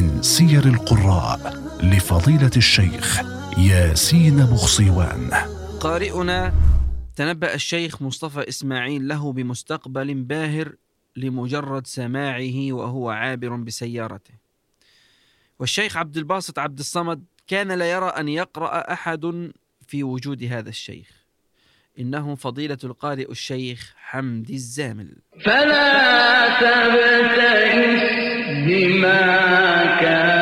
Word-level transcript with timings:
من 0.00 0.22
سير 0.22 0.64
القراء 0.64 1.62
لفضيلة 1.82 2.50
الشيخ 2.56 3.20
ياسين 3.58 4.36
بخصيوان. 4.36 5.30
قارئنا 5.80 6.54
تنبأ 7.16 7.54
الشيخ 7.54 8.02
مصطفى 8.02 8.48
إسماعيل 8.48 9.08
له 9.08 9.32
بمستقبل 9.32 10.14
باهر 10.14 10.72
لمجرد 11.16 11.86
سماعه 11.86 12.72
وهو 12.72 13.10
عابر 13.10 13.56
بسيارته. 13.56 14.34
والشيخ 15.58 15.96
عبد 15.96 16.16
الباسط 16.16 16.58
عبد 16.58 16.78
الصمد 16.78 17.24
كان 17.46 17.72
لا 17.72 17.90
يرى 17.90 18.06
أن 18.06 18.28
يقرأ 18.28 18.92
أحد 18.92 19.50
في 19.86 20.04
وجود 20.04 20.44
هذا 20.44 20.68
الشيخ. 20.68 21.10
إنه 21.98 22.34
فضيلة 22.34 22.78
القارئ 22.84 23.30
الشيخ 23.30 23.94
حمدي 23.96 24.54
الزامل. 24.54 25.16
فلا 25.44 26.60
تبتئس 26.60 28.27
بما 28.48 29.20
كانوا 30.00 30.37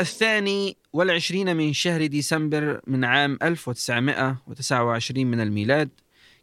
الثاني 0.00 0.76
والعشرين 0.92 1.56
من 1.56 1.72
شهر 1.72 2.06
ديسمبر 2.06 2.80
من 2.86 3.04
عام 3.04 3.38
1929 3.42 5.26
من 5.26 5.40
الميلاد 5.40 5.88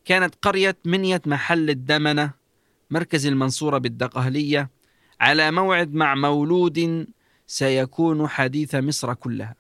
كانت 0.05 0.36
قرية 0.41 0.77
منية 0.86 1.22
محل 1.25 1.69
الدمنة 1.69 2.31
مركز 2.91 3.25
المنصورة 3.25 3.78
بالدقهلية 3.78 4.69
على 5.22 5.52
موعد 5.52 5.94
مع 5.94 6.16
مولود 6.16 7.08
سيكون 7.47 8.28
حديث 8.28 8.75
مصر 8.75 9.13
كلها. 9.13 9.55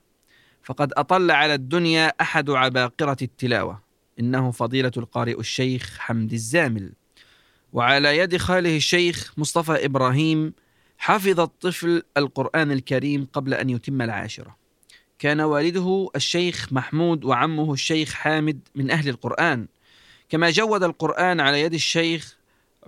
فقد 0.63 0.93
أطل 0.93 1.31
على 1.31 1.53
الدنيا 1.53 2.13
أحد 2.21 2.49
عباقرة 2.49 3.17
التلاوة 3.21 3.81
إنه 4.19 4.51
فضيلة 4.51 4.91
القارئ 4.97 5.39
الشيخ 5.39 5.97
حمد 5.99 6.33
الزامل. 6.33 6.93
وعلى 7.73 8.17
يد 8.17 8.37
خاله 8.37 8.77
الشيخ 8.77 9.33
مصطفى 9.37 9.85
إبراهيم 9.85 10.53
حفظ 10.97 11.39
الطفل 11.39 12.03
القرآن 12.17 12.71
الكريم 12.71 13.27
قبل 13.33 13.53
أن 13.53 13.69
يتم 13.69 14.01
العاشرة. 14.01 14.57
كان 15.19 15.41
والده 15.41 16.09
الشيخ 16.15 16.73
محمود 16.73 17.25
وعمه 17.25 17.73
الشيخ 17.73 18.13
حامد 18.13 18.59
من 18.75 18.91
أهل 18.91 19.09
القرآن. 19.09 19.67
كما 20.29 20.49
جود 20.49 20.83
القرآن 20.83 21.39
على 21.39 21.61
يد 21.61 21.73
الشيخ 21.73 22.37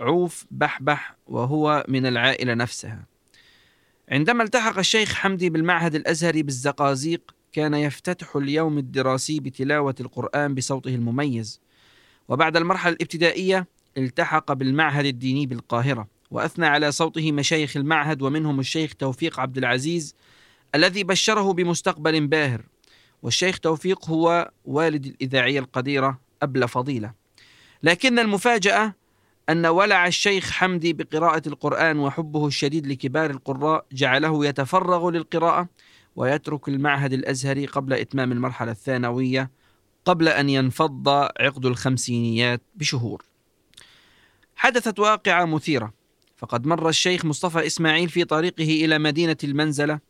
عوف 0.00 0.46
بحبح 0.50 1.16
وهو 1.26 1.84
من 1.88 2.06
العائلة 2.06 2.54
نفسها. 2.54 3.04
عندما 4.08 4.42
التحق 4.42 4.78
الشيخ 4.78 5.14
حمدي 5.14 5.50
بالمعهد 5.50 5.94
الأزهري 5.94 6.42
بالزقازيق 6.42 7.34
كان 7.52 7.74
يفتتح 7.74 8.36
اليوم 8.36 8.78
الدراسي 8.78 9.40
بتلاوة 9.40 9.94
القرآن 10.00 10.54
بصوته 10.54 10.94
المميز. 10.94 11.60
وبعد 12.28 12.56
المرحلة 12.56 12.92
الابتدائية 12.92 13.66
التحق 13.98 14.52
بالمعهد 14.52 15.04
الديني 15.04 15.46
بالقاهرة. 15.46 16.19
وأثنى 16.30 16.66
على 16.66 16.92
صوته 16.92 17.32
مشايخ 17.32 17.76
المعهد 17.76 18.22
ومنهم 18.22 18.60
الشيخ 18.60 18.94
توفيق 18.94 19.40
عبد 19.40 19.58
العزيز 19.58 20.14
الذي 20.74 21.04
بشره 21.04 21.52
بمستقبل 21.52 22.26
باهر. 22.26 22.62
والشيخ 23.22 23.58
توفيق 23.58 24.08
هو 24.08 24.50
والد 24.64 25.06
الإذاعية 25.06 25.58
القديرة 25.58 26.20
أبلة 26.42 26.66
فضيلة. 26.66 27.12
لكن 27.82 28.18
المفاجأة 28.18 28.94
أن 29.48 29.66
ولع 29.66 30.06
الشيخ 30.06 30.50
حمدي 30.50 30.92
بقراءة 30.92 31.42
القرآن 31.46 31.98
وحبه 31.98 32.46
الشديد 32.46 32.86
لكبار 32.86 33.30
القراء 33.30 33.86
جعله 33.92 34.46
يتفرغ 34.46 35.10
للقراءة 35.10 35.68
ويترك 36.16 36.68
المعهد 36.68 37.12
الأزهري 37.12 37.66
قبل 37.66 37.92
إتمام 37.92 38.32
المرحلة 38.32 38.70
الثانوية 38.70 39.50
قبل 40.04 40.28
أن 40.28 40.48
ينفض 40.48 41.08
عقد 41.40 41.66
الخمسينيات 41.66 42.62
بشهور. 42.74 43.24
حدثت 44.56 44.98
واقعة 44.98 45.44
مثيرة. 45.44 45.99
فقد 46.40 46.66
مر 46.66 46.88
الشيخ 46.88 47.24
مصطفى 47.24 47.66
إسماعيل 47.66 48.08
في 48.08 48.24
طريقه 48.24 48.84
إلى 48.84 48.98
مدينة 48.98 49.36
المنزلة 49.44 50.00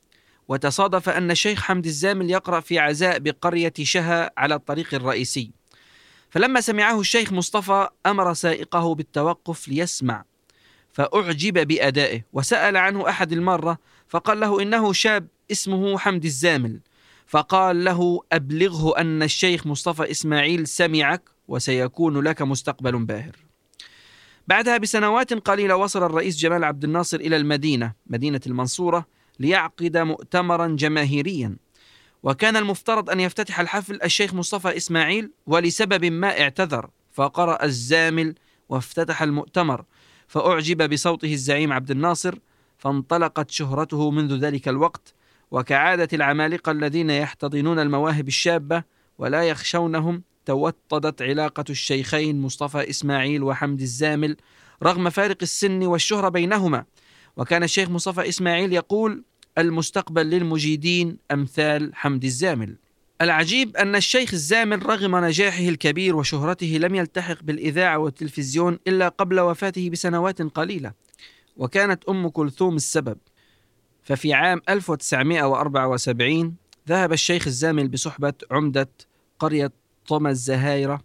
وتصادف 0.49 1.09
أن 1.09 1.31
الشيخ 1.31 1.63
حمد 1.63 1.87
الزامل 1.87 2.31
يقرأ 2.31 2.61
في 2.61 2.79
عزاء 2.79 3.19
بقرية 3.19 3.73
شها 3.83 4.31
على 4.37 4.55
الطريق 4.55 4.95
الرئيسي. 4.95 5.51
فلما 6.31 6.61
سمعه 6.61 7.01
الشيخ 7.01 7.33
مصطفى 7.33 7.89
أمر 8.07 8.35
سائقه 8.35 8.95
بالتوقف 8.95 9.69
ليسمع 9.69 10.25
فأعجب 10.93 11.67
بأدائه 11.67 12.25
وسأل 12.33 12.77
عنه 12.77 13.09
أحد 13.09 13.33
المرة 13.33 13.79
فقال 14.09 14.41
له 14.41 14.63
إنه 14.63 14.93
شاب 14.93 15.29
اسمه 15.51 15.99
حمد 15.99 16.25
الزامل. 16.25 16.81
فقال 17.27 17.85
له 17.85 18.21
أبلغه 18.33 18.99
أن 18.99 19.23
الشيخ 19.23 19.67
مصطفى 19.67 20.11
إسماعيل 20.11 20.67
سمعك 20.67 21.23
وسيكون 21.49 22.21
لك 22.21 22.43
مستقبل 22.43 23.05
باهر. 23.05 23.50
بعدها 24.49 24.77
بسنوات 24.77 25.33
قليلة 25.33 25.77
وصل 25.77 26.03
الرئيس 26.03 26.37
جمال 26.37 26.65
عبد 26.65 26.85
الناصر 26.85 27.17
إلى 27.21 27.37
المدينة 27.37 27.93
مدينة 28.07 28.41
المنصورة 28.47 29.07
ليعقد 29.41 29.97
مؤتمرا 29.97 30.67
جماهيريا. 30.67 31.57
وكان 32.23 32.57
المفترض 32.57 33.11
أن 33.11 33.21
يفتتح 33.21 33.61
الحفل 33.61 33.99
الشيخ 34.05 34.35
مصطفى 34.35 34.77
إسماعيل 34.77 35.31
ولسبب 35.47 36.05
ما 36.05 36.41
اعتذر 36.41 36.91
فقرأ 37.13 37.65
الزامل 37.65 38.35
وافتتح 38.69 39.23
المؤتمر. 39.23 39.85
فأعجب 40.29 40.91
بصوته 40.91 41.33
الزعيم 41.33 41.73
عبد 41.73 41.91
الناصر 41.91 42.35
فانطلقت 42.79 43.51
شهرته 43.51 44.11
منذ 44.11 44.39
ذلك 44.39 44.69
الوقت. 44.69 45.15
وكعادة 45.51 46.09
العمالقة 46.13 46.73
الذين 46.73 47.11
يحتضنون 47.11 47.79
المواهب 47.79 48.29
الشابة 48.29 48.83
ولا 49.19 49.43
يخشونهم 49.43 50.23
توطدت 50.51 51.23
علاقة 51.23 51.65
الشيخين 51.71 52.41
مصطفى 52.41 52.91
إسماعيل 52.91 53.43
وحمد 53.43 53.81
الزامل 53.81 54.37
رغم 54.83 55.11
فارق 55.11 55.37
السن 55.43 55.87
والشهرة 55.87 56.29
بينهما. 56.29 56.85
وكان 57.37 57.63
الشيخ 57.63 57.91
مصطفى 57.91 58.29
إسماعيل 58.29 58.73
يقول 58.73 59.25
المستقبل 59.59 60.31
للمجيدين 60.31 61.17
أمثال 61.33 61.95
حمد 61.95 62.25
الزامل. 62.25 62.77
العجيب 63.21 63.77
أن 63.77 63.97
الشيخ 63.97 64.33
الزامل 64.33 64.87
رغم 64.87 65.17
نجاحه 65.17 65.69
الكبير 65.69 66.17
وشهرته 66.17 66.79
لم 66.81 66.95
يلتحق 66.95 67.43
بالإذاعة 67.43 67.99
والتلفزيون 67.99 68.79
إلا 68.89 69.09
قبل 69.09 69.41
وفاته 69.41 69.91
بسنوات 69.91 70.43
قليلة 70.43 70.93
وكانت 71.57 72.05
أم 72.05 72.29
كلثوم 72.29 72.77
السبب. 72.77 73.19
ففي 74.03 74.33
عام 74.33 74.61
1974 74.69 76.55
ذهب 76.89 77.13
الشيخ 77.13 77.47
الزامل 77.47 77.89
بصحبة 77.89 78.33
عمدة 78.51 78.91
قرية 79.39 79.73
طمى 80.11 80.31
الزهايرة 80.31 81.01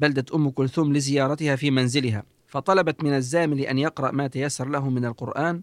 بلدة 0.00 0.24
أم 0.34 0.50
كلثوم 0.50 0.92
لزيارتها 0.92 1.56
في 1.56 1.70
منزلها 1.70 2.22
فطلبت 2.46 3.04
من 3.04 3.12
الزامل 3.12 3.60
أن 3.60 3.78
يقرأ 3.78 4.10
ما 4.10 4.26
تيسر 4.26 4.68
له 4.68 4.90
من 4.90 5.04
القرآن 5.04 5.62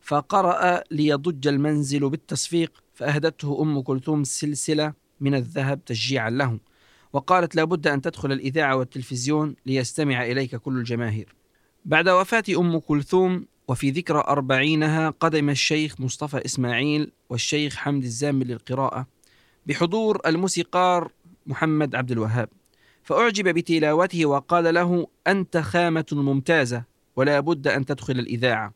فقرأ 0.00 0.82
ليضج 0.90 1.48
المنزل 1.48 2.10
بالتصفيق 2.10 2.82
فأهدته 2.94 3.62
أم 3.62 3.80
كلثوم 3.80 4.24
سلسلة 4.24 4.92
من 5.20 5.34
الذهب 5.34 5.84
تشجيعا 5.84 6.30
له. 6.30 6.58
وقالت 7.12 7.56
لابد 7.56 7.86
أن 7.86 8.00
تدخل 8.00 8.32
الإذاعة 8.32 8.76
والتلفزيون 8.76 9.56
ليستمع 9.66 10.24
إليك 10.24 10.56
كل 10.56 10.78
الجماهير. 10.78 11.34
بعد 11.84 12.08
وفاة 12.08 12.44
أم 12.58 12.78
كلثوم 12.78 13.46
وفي 13.68 13.90
ذكرى 13.90 14.18
أربعينها 14.28 15.10
قدم 15.10 15.50
الشيخ 15.50 16.00
مصطفى 16.00 16.44
إسماعيل 16.44 17.12
والشيخ 17.30 17.76
حمد 17.76 18.02
الزامل 18.02 18.48
للقراءة 18.48 19.06
بحضور 19.66 20.20
الموسيقار 20.26 21.12
محمد 21.48 21.94
عبد 21.94 22.10
الوهاب. 22.10 22.48
فأعجب 23.02 23.48
بتلاوته 23.48 24.26
وقال 24.26 24.74
له 24.74 25.06
أنت 25.26 25.56
خامة 25.56 26.06
ممتازة 26.12 26.84
ولا 27.16 27.40
بد 27.40 27.68
أن 27.68 27.86
تدخل 27.86 28.18
الإذاعة. 28.18 28.72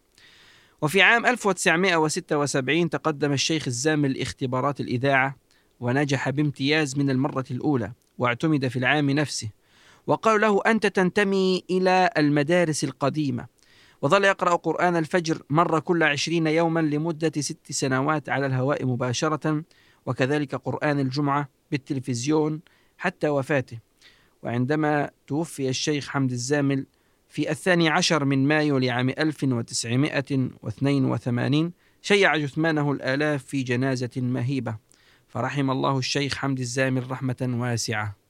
وفي 0.82 1.02
عام 1.02 1.26
1976 1.26 2.90
تقدم 2.90 3.32
الشيخ 3.32 3.66
الزامل 3.66 4.12
لاختبارات 4.12 4.80
الإذاعة 4.80 5.36
ونجح 5.80 6.30
بامتياز 6.30 6.98
من 6.98 7.10
المرة 7.10 7.44
الأولى 7.50 7.92
واعتمد 8.18 8.68
في 8.68 8.78
العام 8.78 9.10
نفسه. 9.10 9.48
وقالوا 10.06 10.38
له 10.38 10.70
أنت 10.70 10.86
تنتمي 10.86 11.64
إلى 11.70 12.10
المدارس 12.16 12.84
القديمة. 12.84 13.46
وظل 14.02 14.24
يقرأ 14.24 14.56
قرآن 14.56 14.96
الفجر 14.96 15.42
مرة 15.50 15.78
كل 15.78 16.02
عشرين 16.02 16.46
يوما 16.46 16.80
لمدة 16.80 17.40
ست 17.40 17.72
سنوات 17.72 18.28
على 18.28 18.46
الهواء 18.46 18.86
مباشرة 18.86 19.62
وكذلك 20.06 20.54
قرآن 20.54 21.00
الجمعة 21.00 21.48
بالتلفزيون 21.72 22.60
حتى 22.98 23.28
وفاته. 23.28 23.78
وعندما 24.42 25.10
توفي 25.26 25.68
الشيخ 25.68 26.08
حمد 26.08 26.30
الزامل 26.30 26.86
في 27.28 27.50
الثاني 27.50 27.88
عشر 27.88 28.24
من 28.24 28.48
مايو 28.48 28.78
لعام 28.78 29.08
1982 29.08 31.72
شيع 32.02 32.36
جثمانه 32.36 32.92
الآلاف 32.92 33.44
في 33.44 33.62
جنازة 33.62 34.10
مهيبة. 34.16 34.76
فرحم 35.28 35.70
الله 35.70 35.98
الشيخ 35.98 36.34
حمد 36.34 36.58
الزامل 36.58 37.10
رحمة 37.10 37.56
واسعة. 37.60 38.21